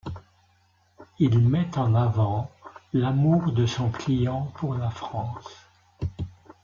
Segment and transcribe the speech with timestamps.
[1.19, 2.49] Il met en avant
[2.91, 5.63] l'amour de son client pour la France.